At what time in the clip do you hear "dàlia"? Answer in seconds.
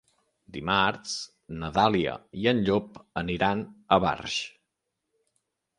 1.75-2.15